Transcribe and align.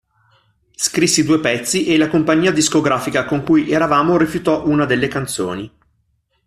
Scrissi 0.75 1.23
due 1.23 1.39
pezzi 1.39 1.85
e 1.85 1.95
la 1.95 2.07
compagnia 2.09 2.49
discografica 2.51 3.23
con 3.25 3.43
cui 3.43 3.69
eravamo 3.69 4.17
rifiutò 4.17 4.65
una 4.67 4.85
delle 4.85 5.07
canzoni. 5.07 5.71